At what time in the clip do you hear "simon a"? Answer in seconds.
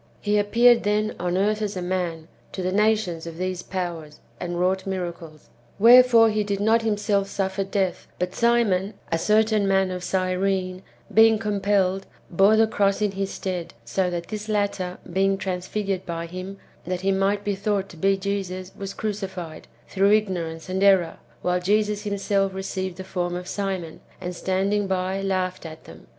8.33-9.19